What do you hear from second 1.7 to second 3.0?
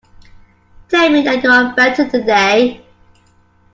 better today.